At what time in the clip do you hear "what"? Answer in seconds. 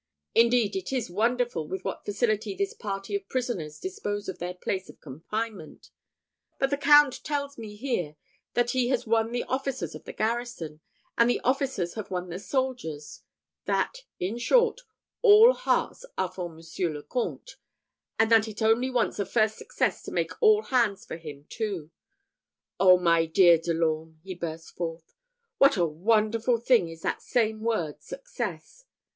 1.85-2.03, 25.59-25.77